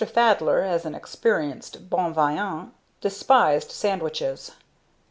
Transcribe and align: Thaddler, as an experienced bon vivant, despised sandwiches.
Thaddler, 0.03 0.61
as 0.61 0.83
an 0.83 0.95
experienced 0.95 1.87
bon 1.87 2.11
vivant, 2.15 2.71
despised 3.01 3.69
sandwiches. 3.69 4.53